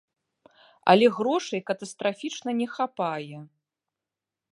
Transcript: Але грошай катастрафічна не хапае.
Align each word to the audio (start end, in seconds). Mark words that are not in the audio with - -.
Але 0.93 1.09
грошай 1.17 1.61
катастрафічна 1.71 2.51
не 2.61 2.67
хапае. 2.77 3.37